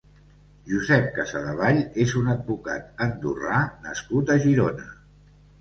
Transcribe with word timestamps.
Josep 0.71 1.09
Casadevall 1.17 1.81
és 2.05 2.15
un 2.21 2.31
advocat 2.35 3.05
andorrà 3.09 3.63
nascut 3.87 4.33
a 4.39 4.43
Girona. 4.49 4.91